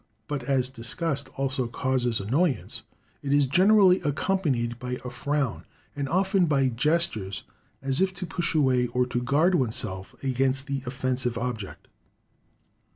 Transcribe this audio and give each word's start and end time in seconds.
But 0.27 0.43
as 0.45 0.69
disgust 0.71 1.29
also 1.37 1.67
causes 1.67 2.19
annoyance, 2.19 2.81
it 3.21 3.31
is 3.31 3.45
generally 3.45 4.01
accompanied 4.01 4.79
by 4.79 4.97
a 5.05 5.11
frown, 5.11 5.63
and 5.95 6.09
often 6.09 6.47
by 6.47 6.69
gestures 6.69 7.43
as 7.83 8.01
if 8.01 8.11
to 8.15 8.25
push 8.25 8.55
away 8.55 8.87
or 8.87 9.05
to 9.05 9.21
guard 9.21 9.53
oneself 9.53 10.15
against 10.23 10.65
the 10.65 10.81
offensive 10.87 11.37
object. 11.37 11.87